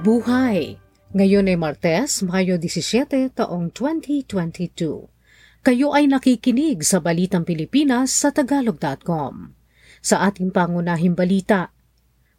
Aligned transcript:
Mabuhay! 0.00 0.80
Ngayon 1.12 1.52
ay 1.52 1.60
Martes, 1.60 2.24
Mayo 2.24 2.56
17, 2.56 3.36
taong 3.36 3.68
2022. 3.68 5.12
Kayo 5.60 5.92
ay 5.92 6.08
nakikinig 6.08 6.80
sa 6.88 7.04
Balitang 7.04 7.44
Pilipinas 7.44 8.08
sa 8.08 8.32
Tagalog.com. 8.32 9.52
Sa 10.00 10.24
ating 10.24 10.56
pangunahing 10.56 11.12
balita, 11.12 11.76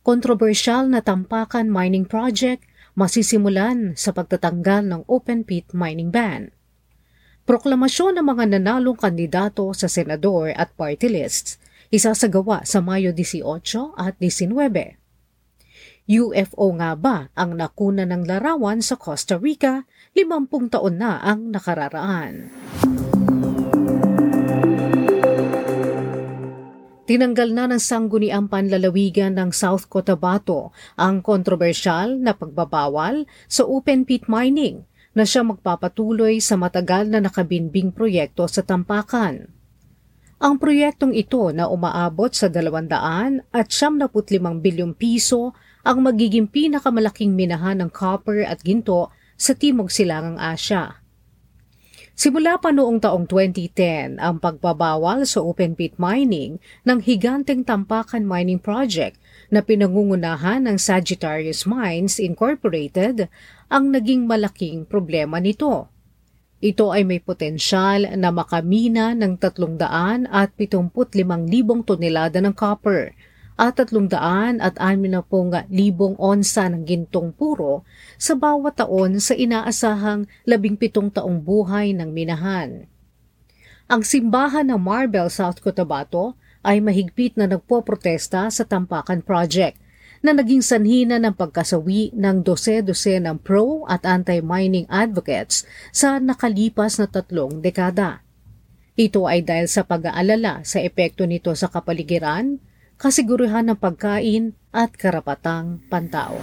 kontrobersyal 0.02 0.89
na 0.89 1.05
tampakan 1.05 1.70
mining 1.70 2.10
project 2.10 2.66
masisimulan 2.97 3.93
sa 3.93 4.09
pagtatanggal 4.09 4.82
ng 4.82 5.02
open 5.05 5.46
pit 5.46 5.70
mining 5.70 6.09
ban. 6.09 6.50
Proklamasyon 7.46 8.18
ng 8.18 8.25
mga 8.25 8.57
nanalong 8.57 8.98
kandidato 8.98 9.70
sa 9.78 9.86
senador 9.86 10.50
at 10.57 10.73
party 10.73 11.14
lists 11.14 11.62
isasagawa 11.93 12.66
sa 12.66 12.82
Mayo 12.82 13.14
18 13.14 14.02
at 14.02 14.18
19. 14.18 15.00
UFO 16.10 16.73
nga 16.82 16.97
ba 16.97 17.29
ang 17.37 17.54
nakuna 17.54 18.09
ng 18.09 18.25
larawan 18.25 18.82
sa 18.82 18.97
Costa 18.97 19.37
Rica 19.37 19.86
50 20.18 20.73
taon 20.73 20.97
na 20.97 21.21
ang 21.21 21.54
nakararaan? 21.54 22.50
Tinanggal 27.06 27.50
na 27.54 27.68
ng 27.69 27.82
sangguniang 27.82 28.47
panlalawigan 28.50 29.36
ng 29.36 29.51
South 29.54 29.92
Cotabato 29.92 30.73
ang 30.97 31.21
kontrobersyal 31.21 32.17
na 32.17 32.33
pagbabawal 32.33 33.30
sa 33.45 33.67
open 33.67 34.08
pit 34.08 34.25
mining 34.25 34.88
na 35.11 35.28
siya 35.28 35.44
magpapatuloy 35.44 36.39
sa 36.39 36.56
matagal 36.56 37.11
na 37.11 37.20
nakabinbing 37.20 37.92
proyekto 37.92 38.47
sa 38.47 38.64
Tampakan. 38.64 39.52
Ang 40.42 40.58
proyektong 40.58 41.14
ito 41.14 41.53
na 41.53 41.70
umaabot 41.70 42.33
sa 42.33 42.50
200 42.50 42.89
at 43.53 43.67
75 43.70 44.09
bilyong 44.58 44.97
piso 44.97 45.53
ang 45.81 46.06
magiging 46.06 46.45
pinakamalaking 46.45 47.34
minahan 47.34 47.82
ng 47.82 47.90
copper 47.90 48.46
at 48.46 48.62
ginto 48.62 49.10
sa 49.38 49.58
Timog 49.58 49.90
Silangang 49.90 50.38
Asya. 50.38 51.02
Simula 52.22 52.62
pa 52.62 52.70
noong 52.70 53.02
taong 53.02 53.26
2010 53.26 54.22
ang 54.22 54.38
pagbabawal 54.38 55.26
sa 55.26 55.42
open 55.42 55.73
pit 55.73 55.98
mining 55.98 56.62
ng 56.86 57.02
higanteng 57.02 57.66
Tampakan 57.66 58.28
Mining 58.28 58.62
Project 58.62 59.18
na 59.50 59.66
pinangungunahan 59.66 60.70
ng 60.70 60.78
Sagittarius 60.78 61.66
Mines 61.66 62.22
Incorporated 62.22 63.26
ang 63.73 63.90
naging 63.90 64.30
malaking 64.30 64.86
problema 64.86 65.42
nito. 65.42 65.90
Ito 66.62 66.94
ay 66.94 67.10
may 67.10 67.18
potensyal 67.18 68.06
na 68.14 68.30
makamina 68.30 69.18
ng 69.18 69.42
300 69.42 70.30
at 70.30 70.54
75,000 70.54 71.90
tonelada 71.90 72.38
ng 72.38 72.54
copper 72.54 73.18
at 73.60 73.80
300 73.80 74.60
at 74.60 74.76
60,000 74.80 75.68
onsa 76.18 76.64
ng 76.72 76.84
gintong 76.88 77.36
puro 77.36 77.88
sa 78.16 78.36
bawat 78.36 78.80
taon 78.80 79.20
sa 79.20 79.36
inaasahang 79.36 80.30
17 80.48 81.18
taong 81.18 81.40
buhay 81.44 81.92
ng 81.96 82.10
minahan. 82.12 82.88
Ang 83.92 84.08
simbahan 84.08 84.72
ng 84.72 84.80
Marbel, 84.80 85.28
South 85.28 85.60
Cotabato 85.60 86.40
ay 86.64 86.80
mahigpit 86.80 87.36
na 87.36 87.50
nagpoprotesta 87.50 88.48
sa 88.48 88.64
Tampakan 88.64 89.20
Project 89.20 89.76
na 90.22 90.38
naging 90.38 90.62
sanhina 90.62 91.18
ng 91.18 91.34
pagkasawi 91.34 92.14
ng 92.14 92.46
dose-dose 92.46 93.18
ng 93.18 93.42
pro 93.42 93.84
at 93.90 94.06
anti-mining 94.06 94.86
advocates 94.86 95.66
sa 95.90 96.22
nakalipas 96.22 97.02
na 97.02 97.10
tatlong 97.10 97.60
dekada. 97.60 98.22
Ito 98.94 99.26
ay 99.26 99.42
dahil 99.42 99.66
sa 99.66 99.82
pag-aalala 99.82 100.62
sa 100.62 100.78
epekto 100.78 101.26
nito 101.26 101.50
sa 101.58 101.74
kapaligiran, 101.74 102.62
kasiguruhan 103.02 103.66
ng 103.66 103.82
pagkain 103.82 104.54
at 104.70 104.94
karapatang 104.94 105.82
pantao. 105.90 106.38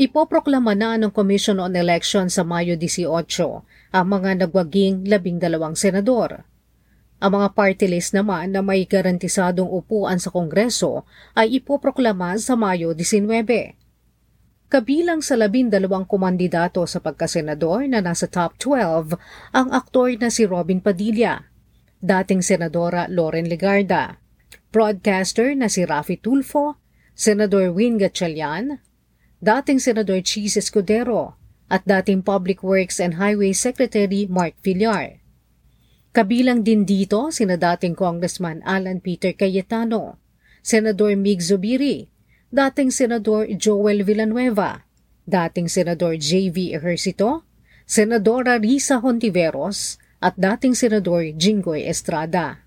Ipoproklama 0.00 0.72
na 0.72 0.96
ng 0.96 1.12
Commission 1.12 1.60
on 1.60 1.76
Election 1.76 2.32
sa 2.32 2.40
Mayo 2.40 2.80
18 2.80 3.12
ang 3.92 4.06
mga 4.08 4.40
nagwaging 4.40 5.04
labing 5.04 5.36
dalawang 5.36 5.76
senador. 5.76 6.48
Ang 7.20 7.30
mga 7.40 7.48
party 7.52 7.86
list 7.92 8.16
naman 8.16 8.56
na 8.56 8.64
may 8.64 8.88
garantisadong 8.88 9.68
upuan 9.68 10.16
sa 10.16 10.32
Kongreso 10.32 11.04
ay 11.36 11.60
ipoproklama 11.60 12.40
sa 12.40 12.56
Mayo 12.56 12.96
19. 12.96 14.72
Kabilang 14.72 15.20
sa 15.20 15.36
labindalawang 15.36 16.08
kumandidato 16.08 16.82
sa 16.88 17.04
pagkasenador 17.04 17.84
na 17.84 18.00
nasa 18.00 18.26
top 18.26 18.56
12 18.56 19.14
ang 19.52 19.68
aktor 19.76 20.10
na 20.18 20.32
si 20.32 20.42
Robin 20.48 20.80
Padilla, 20.82 21.53
dating 22.04 22.44
Senadora 22.44 23.08
Loren 23.08 23.48
Legarda, 23.48 24.20
broadcaster 24.68 25.56
na 25.56 25.72
si 25.72 25.88
Rafi 25.88 26.20
Tulfo, 26.20 26.76
Senador 27.16 27.72
Win 27.72 27.96
Gatchalian, 27.96 28.84
dating 29.40 29.80
Senador 29.80 30.20
Cheese 30.20 30.60
Escudero, 30.60 31.40
at 31.72 31.80
dating 31.88 32.20
Public 32.20 32.60
Works 32.60 33.00
and 33.00 33.16
Highway 33.16 33.56
Secretary 33.56 34.28
Mark 34.28 34.52
Villar. 34.60 35.24
Kabilang 36.12 36.60
din 36.60 36.84
dito 36.84 37.32
sina 37.32 37.56
dating 37.56 37.96
Congressman 37.96 38.60
Alan 38.68 39.00
Peter 39.00 39.32
Cayetano, 39.32 40.20
Senador 40.60 41.16
Mig 41.16 41.40
Zubiri, 41.40 42.12
dating 42.52 42.92
Senador 42.92 43.48
Joel 43.56 44.04
Villanueva, 44.04 44.84
dating 45.24 45.72
Senador 45.72 46.20
J.V. 46.20 46.76
Ejercito, 46.76 47.48
Senadora 47.88 48.60
Risa 48.60 49.00
Hontiveros, 49.00 49.98
at 50.24 50.40
dating 50.40 50.72
Senador 50.72 51.28
Jinggoy 51.36 51.84
Estrada. 51.84 52.64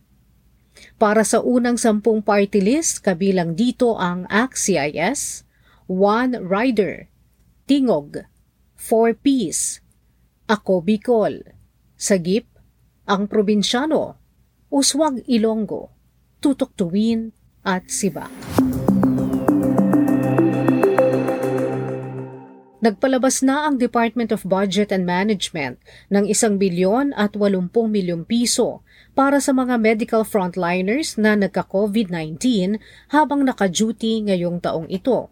Para 1.02 1.26
sa 1.26 1.42
unang 1.42 1.82
sampung 1.82 2.22
party 2.22 2.62
list, 2.62 3.02
kabilang 3.02 3.58
dito 3.58 3.98
ang 3.98 4.30
ACT-CIS, 4.30 5.42
One 5.90 6.38
Rider, 6.38 7.10
Tingog, 7.66 8.30
Four 8.78 9.18
Peace, 9.18 9.82
Ako 10.46 10.86
Bicol, 10.86 11.42
Sagip, 11.98 12.46
Ang 13.10 13.26
Probinsyano, 13.26 14.22
Uswag 14.70 15.26
Ilonggo, 15.26 15.90
Tutok 16.38 16.78
Tuwin 16.78 17.34
at 17.66 17.90
Sibak. 17.90 18.30
Nagpalabas 22.88 23.44
na 23.44 23.68
ang 23.68 23.76
Department 23.76 24.32
of 24.32 24.48
Budget 24.48 24.96
and 24.96 25.04
Management 25.04 25.76
ng 26.08 26.24
isang 26.24 26.56
bilyon 26.56 27.12
at 27.20 27.36
80 27.36 27.68
milyong 27.68 28.24
piso 28.24 28.80
para 29.12 29.44
sa 29.44 29.52
mga 29.52 29.76
medical 29.76 30.24
frontliners 30.24 31.20
na 31.20 31.36
nagka-COVID-19 31.36 32.40
habang 33.12 33.44
naka-duty 33.44 34.32
ngayong 34.32 34.64
taong 34.64 34.88
ito. 34.88 35.28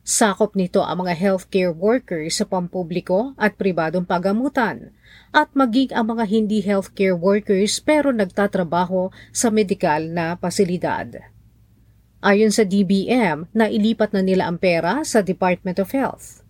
Sakop 0.00 0.56
nito 0.56 0.80
ang 0.80 1.04
mga 1.04 1.12
healthcare 1.12 1.76
workers 1.76 2.40
sa 2.40 2.48
pampubliko 2.48 3.36
at 3.36 3.60
pribadong 3.60 4.08
pagamutan 4.08 4.96
at 5.28 5.52
maging 5.52 5.92
ang 5.92 6.16
mga 6.16 6.24
hindi 6.24 6.64
healthcare 6.64 7.12
workers 7.12 7.84
pero 7.84 8.16
nagtatrabaho 8.16 9.12
sa 9.28 9.52
medikal 9.52 10.08
na 10.08 10.40
pasilidad. 10.40 11.20
Ayon 12.24 12.48
sa 12.48 12.64
DBM, 12.64 13.52
nailipat 13.52 14.16
na 14.16 14.24
nila 14.24 14.48
ang 14.48 14.56
pera 14.56 15.04
sa 15.04 15.20
Department 15.20 15.76
of 15.76 15.92
Health. 15.92 16.41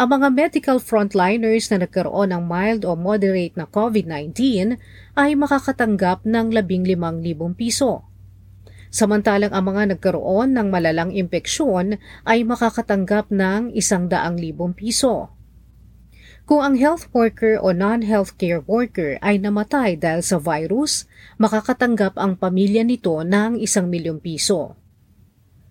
Ang 0.00 0.16
mga 0.16 0.32
medical 0.32 0.78
frontliners 0.80 1.68
na 1.68 1.84
nagkaroon 1.84 2.32
ng 2.32 2.48
mild 2.48 2.88
o 2.88 2.96
moderate 2.96 3.52
na 3.52 3.68
COVID-19 3.68 4.32
ay 5.12 5.36
makakatanggap 5.36 6.24
ng 6.24 6.56
15,000 6.56 6.96
piso. 7.52 8.08
Samantalang 8.88 9.52
ang 9.52 9.60
mga 9.68 9.92
nagkaroon 9.92 10.56
ng 10.56 10.72
malalang 10.72 11.12
impeksyon 11.12 12.00
ay 12.24 12.48
makakatanggap 12.48 13.28
ng 13.28 13.76
100,000 13.76 14.72
piso. 14.72 15.36
Kung 16.48 16.64
ang 16.64 16.80
health 16.80 17.12
worker 17.12 17.60
o 17.60 17.76
non-healthcare 17.76 18.64
worker 18.64 19.20
ay 19.20 19.36
namatay 19.36 20.00
dahil 20.00 20.24
sa 20.24 20.40
virus, 20.40 21.04
makakatanggap 21.36 22.16
ang 22.16 22.40
pamilya 22.40 22.88
nito 22.88 23.20
ng 23.20 23.60
1 23.60 23.68
milyong 23.84 24.24
piso. 24.24 24.79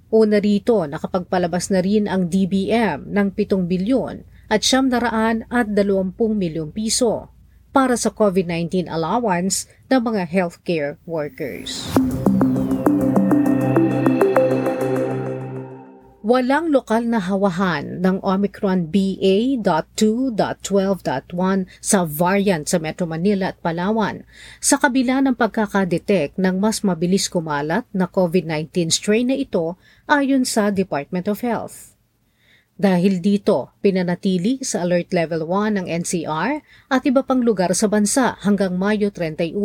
Una 0.09 0.41
rito, 0.41 0.89
nakapagpalabas 0.89 1.69
na 1.69 1.85
rin 1.85 2.09
ang 2.09 2.33
DBM 2.33 3.13
ng 3.13 3.27
7 3.37 3.69
bilyon 3.69 4.25
at 4.49 4.65
siyam 4.65 4.89
naraan 4.89 5.45
at 5.53 5.69
20 5.69 6.17
milyong 6.17 6.73
piso 6.73 7.29
para 7.69 7.93
sa 7.93 8.09
COVID-19 8.09 8.89
allowance 8.89 9.69
ng 9.85 10.01
mga 10.01 10.25
healthcare 10.25 10.97
workers. 11.05 11.85
Walang 16.29 16.69
lokal 16.69 17.09
na 17.09 17.17
hawahan 17.17 18.05
ng 18.05 18.21
Omicron 18.21 18.93
BA.2.12.1 18.93 20.37
sa 21.81 22.05
variant 22.05 22.69
sa 22.69 22.77
Metro 22.77 23.09
Manila 23.09 23.49
at 23.49 23.57
Palawan 23.57 24.21
sa 24.61 24.77
kabila 24.77 25.25
ng 25.25 25.33
pagkakadetect 25.33 26.37
ng 26.37 26.61
mas 26.61 26.85
mabilis 26.85 27.33
kumalat 27.33 27.89
na 27.89 28.05
COVID-19 28.05 28.93
strain 28.93 29.33
na 29.33 29.41
ito 29.41 29.73
ayon 30.05 30.45
sa 30.45 30.69
Department 30.69 31.25
of 31.33 31.41
Health. 31.41 31.97
Dahil 32.77 33.25
dito, 33.25 33.73
pinanatili 33.81 34.61
sa 34.61 34.85
Alert 34.85 35.09
Level 35.09 35.49
1 35.49 35.81
ng 35.81 35.89
NCR 35.89 36.61
at 36.93 37.01
iba 37.09 37.25
pang 37.25 37.41
lugar 37.41 37.73
sa 37.73 37.89
bansa 37.89 38.37
hanggang 38.45 38.77
Mayo 38.77 39.09
31. 39.09 39.57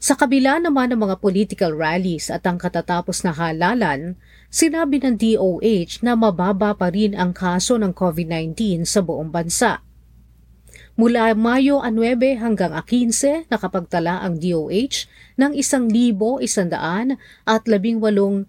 Sa 0.00 0.16
kabila 0.16 0.56
naman 0.56 0.88
ng 0.88 1.04
mga 1.04 1.20
political 1.20 1.76
rallies 1.76 2.32
at 2.32 2.48
ang 2.48 2.56
katatapos 2.56 3.20
na 3.20 3.36
halalan, 3.36 4.16
sinabi 4.48 4.96
ng 4.96 5.20
DOH 5.20 6.00
na 6.00 6.16
mababa 6.16 6.72
pa 6.72 6.88
rin 6.88 7.12
ang 7.12 7.36
kaso 7.36 7.76
ng 7.76 7.92
COVID-19 7.92 8.88
sa 8.88 9.04
buong 9.04 9.28
bansa. 9.28 9.84
Mula 10.96 11.36
Mayo 11.36 11.84
9 11.84 12.16
hanggang 12.40 12.72
15 12.72 13.52
nakapagtala 13.52 14.24
ang 14.24 14.40
DOH 14.40 15.04
ng 15.36 15.52
1,100 15.52 17.20
at 17.44 17.62
18 17.68 18.00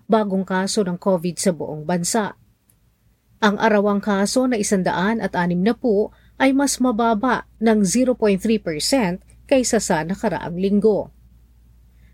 bagong 0.07 0.47
kaso 0.47 0.87
ng 0.87 0.95
COVID 0.95 1.35
sa 1.35 1.51
buong 1.51 1.83
bansa. 1.83 2.39
Ang 3.43 3.59
arawang 3.59 3.99
kaso 3.99 4.47
na 4.47 4.55
100 4.55 5.19
at 5.19 5.35
6 5.35 5.67
na 5.67 5.75
po 5.75 6.15
ay 6.39 6.55
mas 6.55 6.79
mababa 6.79 7.43
ng 7.59 7.83
0.3% 7.83 8.39
kaysa 9.51 9.83
sa 9.83 9.99
nakaraang 10.07 10.55
linggo. 10.55 11.11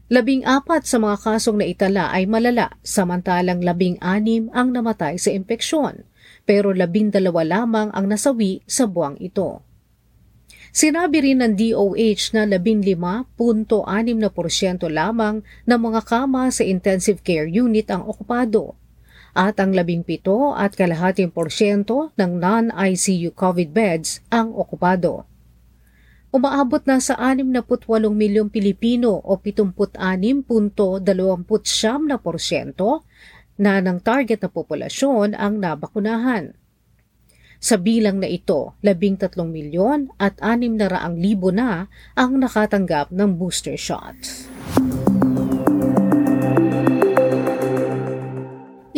Labing 0.07 0.47
apat 0.47 0.87
sa 0.87 1.03
mga 1.03 1.19
kasong 1.19 1.59
naitala 1.59 2.07
ay 2.15 2.23
malala, 2.31 2.71
samantalang 2.79 3.59
labing 3.59 3.99
anim 3.99 4.47
ang 4.55 4.71
namatay 4.71 5.19
sa 5.19 5.35
impeksyon, 5.35 6.07
pero 6.47 6.71
labing 6.71 7.11
dalawa 7.11 7.43
lamang 7.43 7.91
ang 7.91 8.07
nasawi 8.07 8.63
sa 8.63 8.87
buwang 8.87 9.19
ito. 9.19 9.67
Sinabi 10.71 11.27
rin 11.27 11.43
ng 11.43 11.59
DOH 11.59 12.39
na 12.39 12.47
15.6% 12.47 13.27
lamang 14.87 15.43
ng 15.67 15.79
mga 15.79 16.01
kama 16.07 16.55
sa 16.55 16.63
intensive 16.63 17.19
care 17.19 17.51
unit 17.51 17.91
ang 17.91 18.07
okupado 18.07 18.79
at 19.35 19.59
ang 19.59 19.75
17 19.75 20.23
at 20.55 20.71
kalahating 20.71 21.35
porsyento 21.35 22.15
ng 22.15 22.39
non-ICU 22.39 23.35
COVID 23.35 23.69
beds 23.75 24.23
ang 24.31 24.55
okupado 24.55 25.27
umaabot 26.37 26.79
na 26.85 27.01
sa 27.01 27.17
68 27.17 27.65
milyong 28.13 28.53
Pilipino 28.53 29.17
o 29.17 29.41
76.29% 29.41 29.97
na 32.05 32.15
porsyento 32.21 33.03
na 33.57 33.81
ng 33.81 33.97
target 34.05 34.45
na 34.45 34.49
populasyon 34.53 35.33
ang 35.33 35.57
nabakunahan. 35.57 36.53
Sa 37.57 37.81
bilang 37.81 38.21
na 38.21 38.29
ito, 38.29 38.77
13 38.85 39.33
milyon 39.41 40.13
at 40.21 40.37
600 40.37 41.17
libo 41.17 41.49
na 41.49 41.89
ang 42.13 42.37
nakatanggap 42.37 43.09
ng 43.09 43.33
booster 43.33 43.73
shots. 43.73 44.45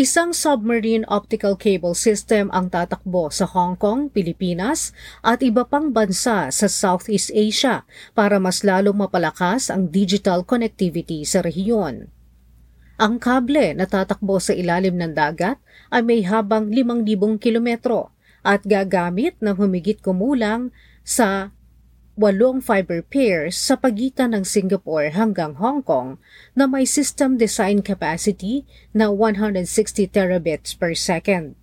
Isang 0.10 0.34
submarine 0.34 1.06
optical 1.06 1.54
cable 1.54 1.94
system 1.94 2.50
ang 2.50 2.74
tatakbo 2.74 3.30
sa 3.30 3.46
Hong 3.46 3.78
Kong, 3.78 4.10
Pilipinas 4.10 4.90
at 5.22 5.46
iba 5.46 5.62
pang 5.70 5.94
bansa 5.94 6.50
sa 6.50 6.66
Southeast 6.66 7.30
Asia 7.30 7.86
para 8.18 8.42
mas 8.42 8.66
lalong 8.66 9.06
mapalakas 9.06 9.70
ang 9.70 9.94
digital 9.94 10.42
connectivity 10.42 11.22
sa 11.30 11.46
rehiyon. 11.46 12.10
Ang 12.98 13.22
kable 13.22 13.78
na 13.78 13.86
tatakbo 13.86 14.42
sa 14.42 14.58
ilalim 14.58 14.98
ng 14.98 15.14
dagat 15.14 15.62
ay 15.94 16.02
may 16.02 16.26
habang 16.26 16.74
5,000 16.74 17.38
kilometro 17.38 18.10
at 18.42 18.66
gagamit 18.66 19.38
ng 19.38 19.54
humigit 19.62 20.02
kumulang 20.02 20.74
sa 21.06 21.54
walong 22.20 22.60
fiber 22.60 23.00
pairs 23.00 23.56
sa 23.56 23.80
pagitan 23.80 24.36
ng 24.36 24.44
Singapore 24.44 25.16
hanggang 25.16 25.56
Hong 25.56 25.80
Kong 25.80 26.20
na 26.52 26.68
may 26.68 26.84
system 26.84 27.40
design 27.40 27.80
capacity 27.80 28.68
na 28.92 29.08
160 29.08 29.64
terabits 30.12 30.76
per 30.76 30.92
second. 31.00 31.56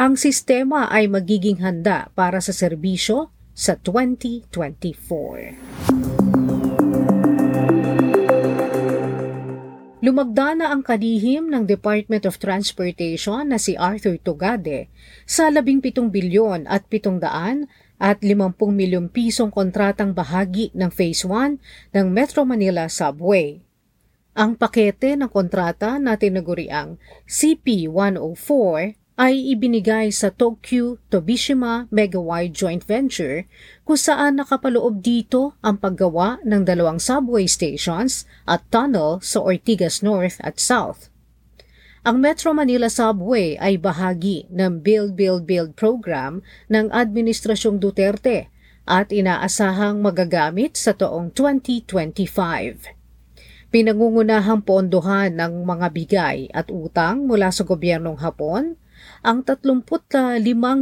Ang 0.00 0.16
sistema 0.16 0.88
ay 0.88 1.04
magiging 1.04 1.60
handa 1.60 2.08
para 2.16 2.40
sa 2.40 2.56
serbisyo 2.56 3.28
sa 3.52 3.76
2024. 3.76 5.60
Lumagda 9.98 10.54
na 10.54 10.70
ang 10.70 10.80
kalihim 10.80 11.50
ng 11.50 11.66
Department 11.66 12.24
of 12.24 12.38
Transportation 12.38 13.50
na 13.50 13.58
si 13.58 13.74
Arthur 13.74 14.16
Tugade 14.22 14.88
sa 15.26 15.50
17 15.52 16.08
bilyon 16.08 16.70
at 16.70 16.86
700 16.86 17.68
at 17.98 18.22
50 18.22 18.54
milyong 18.70 19.10
pisong 19.10 19.50
kontratang 19.50 20.14
bahagi 20.14 20.70
ng 20.74 20.90
Phase 20.90 21.26
1 21.26 21.94
ng 21.94 22.06
Metro 22.08 22.46
Manila 22.46 22.86
Subway. 22.86 23.60
Ang 24.38 24.54
pakete 24.54 25.18
ng 25.18 25.26
kontrata 25.26 25.98
na 25.98 26.14
tinaguriang 26.14 26.94
CP104 27.26 28.94
ay 29.18 29.34
ibinigay 29.50 30.14
sa 30.14 30.30
Tokyo 30.30 31.02
Tobishima 31.10 31.90
Megawide 31.90 32.54
Joint 32.54 32.86
Venture 32.86 33.50
kung 33.82 33.98
saan 33.98 34.38
nakapaloob 34.38 35.02
dito 35.02 35.58
ang 35.58 35.82
paggawa 35.82 36.38
ng 36.46 36.62
dalawang 36.62 37.02
subway 37.02 37.50
stations 37.50 38.30
at 38.46 38.62
tunnel 38.70 39.18
sa 39.18 39.42
Ortigas 39.42 40.06
North 40.06 40.38
at 40.46 40.62
South. 40.62 41.10
Ang 42.06 42.22
Metro 42.22 42.54
Manila 42.54 42.86
Subway 42.86 43.58
ay 43.58 43.74
bahagi 43.74 44.46
ng 44.54 44.86
Build 44.86 45.18
Build 45.18 45.50
Build 45.50 45.74
program 45.74 46.46
ng 46.70 46.94
Administrasyong 46.94 47.82
Duterte 47.82 48.54
at 48.86 49.10
inaasahang 49.10 49.98
magagamit 49.98 50.78
sa 50.78 50.94
taong 50.94 51.34
2025. 51.34 53.74
Pinangungunahang 53.74 54.62
pondohan 54.62 55.34
ng 55.34 55.66
mga 55.66 55.86
bigay 55.90 56.38
at 56.54 56.70
utang 56.70 57.26
mula 57.26 57.50
sa 57.50 57.66
gobyernong 57.66 58.22
Hapon, 58.22 58.78
ang 59.26 59.42
35 59.42 59.82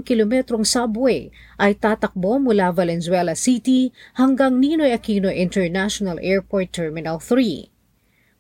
kilometrong 0.05 0.69
subway 0.69 1.33
ay 1.57 1.81
tatakbo 1.81 2.37
mula 2.37 2.77
Valenzuela 2.77 3.33
City 3.33 3.89
hanggang 4.21 4.61
Ninoy 4.61 4.93
Aquino 4.93 5.33
International 5.33 6.21
Airport 6.21 6.77
Terminal 6.77 7.25
3. 7.25 7.76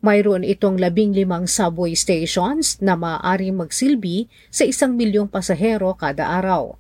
Mayroon 0.05 0.45
itong 0.45 0.77
labing 0.77 1.17
limang 1.17 1.49
subway 1.49 1.97
stations 1.97 2.77
na 2.85 2.95
maaaring 2.95 3.57
magsilbi 3.57 4.29
sa 4.53 4.69
isang 4.69 4.93
milyong 4.93 5.29
pasahero 5.31 5.97
kada 5.97 6.29
araw. 6.29 6.77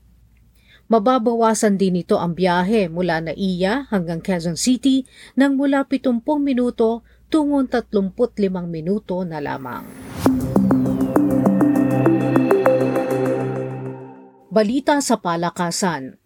Mababawasan 0.86 1.80
din 1.80 1.98
ito 1.98 2.14
ang 2.14 2.38
biyahe 2.38 2.86
mula 2.86 3.18
Naiya 3.18 3.90
hanggang 3.90 4.22
Quezon 4.22 4.54
City 4.54 5.02
ng 5.34 5.58
mula 5.58 5.82
70 5.82 6.22
minuto 6.38 7.02
tungon 7.26 7.66
35 7.66 8.46
minuto 8.70 9.26
na 9.26 9.42
lamang. 9.42 9.82
Balita 14.46 15.02
sa 15.02 15.18
Palakasan 15.18 16.25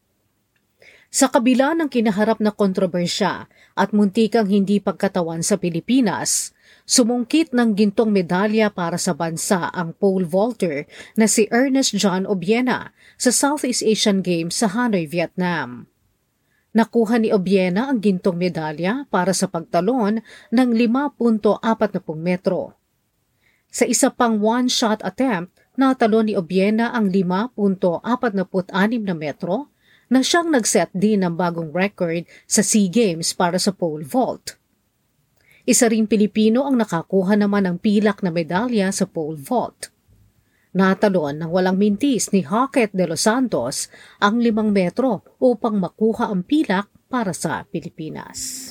sa 1.10 1.26
kabila 1.26 1.74
ng 1.74 1.90
kinaharap 1.90 2.38
na 2.38 2.54
kontrobersya 2.54 3.50
at 3.74 3.90
muntikang 3.90 4.46
hindi 4.46 4.78
pagkatawan 4.78 5.42
sa 5.42 5.58
Pilipinas, 5.58 6.54
Sumungkit 6.90 7.54
ng 7.54 7.78
gintong 7.78 8.10
medalya 8.10 8.66
para 8.66 8.98
sa 8.98 9.14
bansa 9.14 9.70
ang 9.70 9.94
pole 9.94 10.26
vaulter 10.26 10.90
na 11.14 11.30
si 11.30 11.46
Ernest 11.54 11.94
John 11.94 12.26
Obiena 12.26 12.90
sa 13.14 13.30
Southeast 13.30 13.86
Asian 13.86 14.26
Games 14.26 14.58
sa 14.58 14.66
Hanoi, 14.66 15.06
Vietnam. 15.06 15.86
Nakuha 16.74 17.22
ni 17.22 17.30
Obiena 17.30 17.86
ang 17.86 18.02
gintong 18.02 18.34
medalya 18.34 19.06
para 19.06 19.30
sa 19.30 19.46
pagtalon 19.46 20.18
ng 20.50 20.68
5.40 20.74 21.62
metro. 22.18 22.74
Sa 23.70 23.86
isa 23.86 24.10
pang 24.10 24.42
one-shot 24.42 25.06
attempt, 25.06 25.54
natalo 25.78 26.26
ni 26.26 26.34
Obiena 26.34 26.90
ang 26.90 27.06
5.46 27.06 28.02
na 29.06 29.14
metro 29.14 29.70
na 30.10 30.20
siyang 30.20 30.50
nagset 30.50 30.90
din 30.90 31.22
ng 31.22 31.38
bagong 31.38 31.70
record 31.70 32.26
sa 32.44 32.60
SEA 32.60 32.90
Games 32.90 33.30
para 33.32 33.56
sa 33.56 33.70
pole 33.70 34.02
vault. 34.02 34.58
Isa 35.64 35.86
ring 35.86 36.10
Pilipino 36.10 36.66
ang 36.66 36.74
nakakuha 36.82 37.38
naman 37.38 37.70
ng 37.70 37.76
pilak 37.78 38.26
na 38.26 38.34
medalya 38.34 38.90
sa 38.90 39.06
pole 39.06 39.38
vault. 39.38 39.94
Natalon 40.74 41.38
ng 41.38 41.50
walang 41.50 41.78
mintis 41.78 42.30
ni 42.34 42.42
Hackett 42.42 42.94
de 42.94 43.06
los 43.06 43.22
Santos 43.22 43.90
ang 44.22 44.38
limang 44.38 44.70
metro 44.70 45.22
upang 45.42 45.78
makuha 45.78 46.30
ang 46.30 46.42
pilak 46.46 46.90
para 47.10 47.34
sa 47.34 47.66
Pilipinas. 47.66 48.70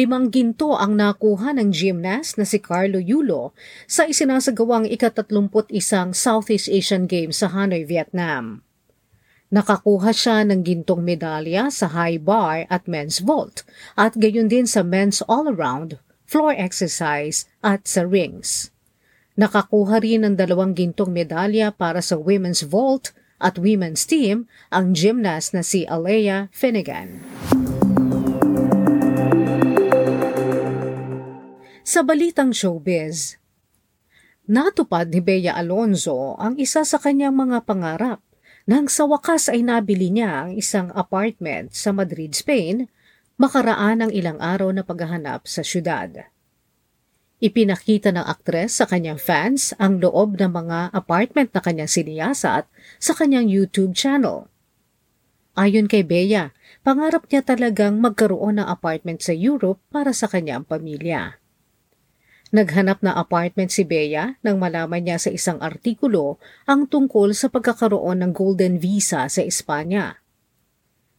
Limang 0.00 0.32
ginto 0.32 0.80
ang 0.80 0.96
nakuha 0.96 1.52
ng 1.60 1.76
gymnast 1.76 2.40
na 2.40 2.48
si 2.48 2.56
Carlo 2.56 2.96
Yulo 2.96 3.52
sa 3.84 4.08
isinasagawang 4.08 4.88
ikatatlumput 4.88 5.68
isang 5.68 6.16
Southeast 6.16 6.72
Asian 6.72 7.04
Games 7.04 7.44
sa 7.44 7.52
Hanoi, 7.52 7.84
Vietnam. 7.84 8.64
Nakakuha 9.52 10.08
siya 10.16 10.40
ng 10.48 10.64
gintong 10.64 11.04
medalya 11.04 11.68
sa 11.68 11.92
high 11.92 12.16
bar 12.16 12.64
at 12.72 12.88
men's 12.88 13.20
vault 13.20 13.60
at 13.92 14.16
gayon 14.16 14.48
din 14.48 14.64
sa 14.64 14.80
men's 14.80 15.20
all-around, 15.28 16.00
floor 16.24 16.56
exercise 16.56 17.44
at 17.60 17.84
sa 17.84 18.00
rings. 18.00 18.72
Nakakuha 19.36 20.00
rin 20.00 20.24
ng 20.24 20.32
dalawang 20.32 20.72
gintong 20.72 21.12
medalya 21.12 21.76
para 21.76 22.00
sa 22.00 22.16
women's 22.16 22.64
vault 22.64 23.12
at 23.36 23.60
women's 23.60 24.08
team 24.08 24.48
ang 24.72 24.96
gymnast 24.96 25.52
na 25.52 25.60
si 25.60 25.84
Alea 25.84 26.48
Finnegan. 26.56 27.20
Sa 31.90 32.06
balitang 32.06 32.54
showbiz, 32.54 33.34
natupad 34.46 35.10
ni 35.10 35.18
Bea 35.18 35.58
Alonzo 35.58 36.38
ang 36.38 36.54
isa 36.54 36.86
sa 36.86 37.02
kanyang 37.02 37.34
mga 37.34 37.66
pangarap 37.66 38.22
nang 38.62 38.86
sa 38.86 39.10
wakas 39.10 39.50
ay 39.50 39.66
nabili 39.66 40.14
niya 40.14 40.46
ang 40.46 40.54
isang 40.54 40.94
apartment 40.94 41.74
sa 41.74 41.90
Madrid, 41.90 42.30
Spain, 42.30 42.86
makaraan 43.42 44.06
ang 44.06 44.14
ilang 44.14 44.38
araw 44.38 44.70
na 44.70 44.86
paghahanap 44.86 45.50
sa 45.50 45.66
syudad. 45.66 46.30
Ipinakita 47.42 48.14
ng 48.14 48.22
aktres 48.22 48.78
sa 48.78 48.86
kanyang 48.86 49.18
fans 49.18 49.74
ang 49.74 49.98
loob 49.98 50.38
ng 50.38 50.46
mga 50.46 50.94
apartment 50.94 51.50
na 51.50 51.58
kanyang 51.58 51.90
siniyasat 51.90 52.70
sa 53.02 53.12
kanyang 53.18 53.50
YouTube 53.50 53.98
channel. 53.98 54.46
Ayon 55.58 55.90
kay 55.90 56.06
Bea, 56.06 56.54
pangarap 56.86 57.26
niya 57.26 57.42
talagang 57.42 57.98
magkaroon 57.98 58.62
ng 58.62 58.68
apartment 58.70 59.26
sa 59.26 59.34
Europe 59.34 59.82
para 59.90 60.14
sa 60.14 60.30
kanyang 60.30 60.62
pamilya. 60.62 61.39
Naghanap 62.50 62.98
na 63.06 63.14
apartment 63.14 63.70
si 63.70 63.86
Bea 63.86 64.34
nang 64.42 64.58
malaman 64.58 65.06
niya 65.06 65.22
sa 65.22 65.30
isang 65.30 65.62
artikulo 65.62 66.42
ang 66.66 66.90
tungkol 66.90 67.30
sa 67.30 67.46
pagkakaroon 67.46 68.26
ng 68.26 68.34
Golden 68.34 68.74
Visa 68.74 69.30
sa 69.30 69.38
Espanya. 69.38 70.18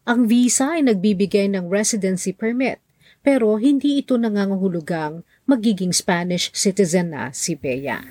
Ang 0.03 0.27
visa 0.27 0.75
ay 0.75 0.83
nagbibigay 0.83 1.47
ng 1.55 1.71
residency 1.71 2.35
permit 2.35 2.83
pero 3.23 3.55
hindi 3.55 4.03
ito 4.03 4.19
nangangahulugang 4.19 5.23
magiging 5.47 5.95
Spanish 5.95 6.51
citizen 6.51 7.15
na 7.15 7.31
si 7.31 7.55
Bea. 7.55 8.03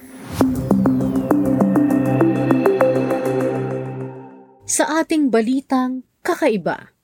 Sa 4.65 4.97
ating 4.97 5.29
balitang 5.29 6.09
kakaiba. 6.25 6.97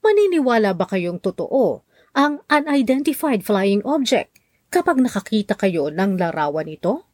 Maniniwala 0.00 0.72
ba 0.72 0.88
kayong 0.88 1.20
totoo 1.20 1.84
ang 2.16 2.40
unidentified 2.48 3.44
flying 3.44 3.84
object 3.84 4.31
kapag 4.72 5.04
nakakita 5.04 5.52
kayo 5.52 5.92
ng 5.92 6.16
larawan 6.16 6.64
nito? 6.64 7.04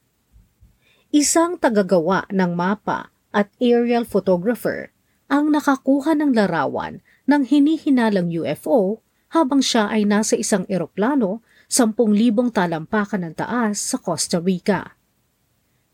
Isang 1.10 1.58
tagagawa 1.58 2.30
ng 2.30 2.54
mapa 2.54 3.10
at 3.34 3.50
aerial 3.58 4.06
photographer 4.06 4.94
ang 5.26 5.50
nakakuha 5.50 6.14
ng 6.14 6.30
larawan 6.38 7.02
ng 7.26 7.42
hinihinalang 7.42 8.30
UFO 8.30 9.02
habang 9.34 9.58
siya 9.58 9.90
ay 9.90 10.06
nasa 10.06 10.38
isang 10.38 10.64
eroplano 10.70 11.42
10,000 11.66 12.54
talampakan 12.54 13.28
ng 13.28 13.34
taas 13.36 13.76
sa 13.76 13.98
Costa 14.00 14.38
Rica. 14.40 14.96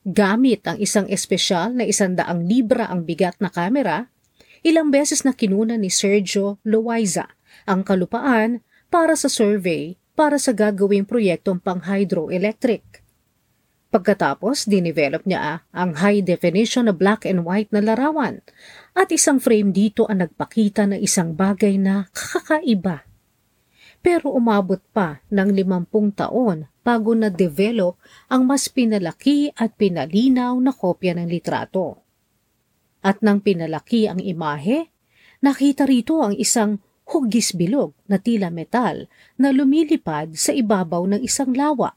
Gamit 0.04 0.68
ang 0.68 0.78
isang 0.78 1.08
espesyal 1.08 1.72
na 1.74 1.88
isandaang 1.88 2.44
libra 2.44 2.92
ang 2.92 3.08
bigat 3.08 3.40
na 3.40 3.48
kamera, 3.48 4.12
ilang 4.60 4.92
beses 4.92 5.24
na 5.24 5.32
kinuna 5.32 5.80
ni 5.80 5.88
Sergio 5.88 6.60
Loaiza 6.62 7.26
ang 7.64 7.82
kalupaan 7.82 8.60
para 8.92 9.16
sa 9.18 9.26
survey 9.26 9.98
para 10.14 10.38
sa 10.38 10.54
gagawing 10.54 11.04
proyektong 11.04 11.58
pang-hydroelectric. 11.58 13.04
Pagkatapos, 13.94 14.66
dinevelop 14.66 15.22
niya 15.22 15.62
ang 15.70 15.94
high-definition 15.94 16.90
na 16.90 16.94
black 16.94 17.30
and 17.30 17.46
white 17.46 17.70
na 17.70 17.78
larawan 17.78 18.42
at 18.90 19.06
isang 19.14 19.38
frame 19.38 19.70
dito 19.70 20.02
ang 20.10 20.26
nagpakita 20.26 20.90
ng 20.90 20.98
isang 20.98 21.38
bagay 21.38 21.78
na 21.78 22.10
kakaiba. 22.10 23.06
Pero 24.02 24.34
umabot 24.34 24.82
pa 24.90 25.22
ng 25.30 25.48
limampung 25.54 26.10
taon 26.10 26.66
bago 26.82 27.14
na-develop 27.14 27.94
ang 28.26 28.42
mas 28.50 28.66
pinalaki 28.66 29.54
at 29.54 29.78
pinalinaw 29.78 30.58
na 30.58 30.74
kopya 30.74 31.14
ng 31.14 31.30
litrato. 31.30 32.02
At 33.00 33.22
nang 33.22 33.46
pinalaki 33.46 34.10
ang 34.10 34.18
imahe, 34.18 34.90
nakita 35.38 35.86
rito 35.86 36.18
ang 36.18 36.34
isang 36.34 36.82
hugis 37.08 37.52
bilog 37.52 37.92
na 38.08 38.16
tila 38.16 38.48
metal 38.48 39.06
na 39.36 39.52
lumilipad 39.52 40.34
sa 40.34 40.50
ibabaw 40.50 41.04
ng 41.08 41.20
isang 41.20 41.52
lawa. 41.52 41.94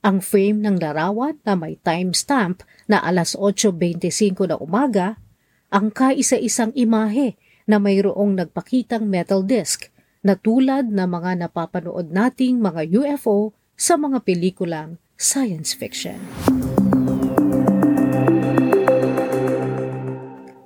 Ang 0.00 0.24
frame 0.24 0.64
ng 0.64 0.80
larawan 0.80 1.36
na 1.44 1.52
may 1.58 1.76
timestamp 1.76 2.64
na 2.88 3.04
alas 3.04 3.36
8.25 3.36 4.48
na 4.48 4.56
umaga, 4.56 5.20
ang 5.68 5.92
kaisa-isang 5.92 6.72
imahe 6.72 7.36
na 7.68 7.76
mayroong 7.76 8.34
nagpakitang 8.34 9.04
metal 9.04 9.44
disc 9.44 9.92
na 10.24 10.34
tulad 10.34 10.88
na 10.88 11.04
mga 11.04 11.46
napapanood 11.46 12.08
nating 12.08 12.58
mga 12.58 12.88
UFO 12.96 13.52
sa 13.76 14.00
mga 14.00 14.24
pelikulang 14.24 14.96
science 15.20 15.76
fiction. 15.76 16.16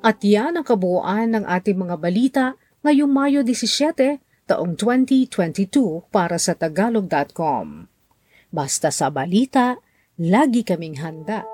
At 0.04 0.20
yan 0.20 0.60
ang 0.60 0.66
kabuuan 0.68 1.32
ng 1.32 1.44
ating 1.48 1.80
mga 1.80 1.96
balita 1.96 2.46
ngayong 2.84 3.08
Mayo 3.08 3.40
17, 3.40 4.20
taong 4.44 4.76
2022 4.76 6.04
para 6.12 6.36
sa 6.36 6.52
Tagalog.com. 6.52 7.88
Basta 8.52 8.92
sa 8.92 9.08
balita, 9.08 9.80
lagi 10.20 10.60
kaming 10.60 11.00
handa. 11.00 11.53